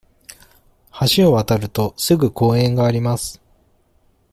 [1.15, 3.39] 橋を渡ると、すぐ公園があります。